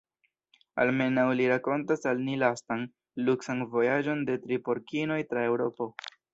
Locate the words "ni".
2.31-2.39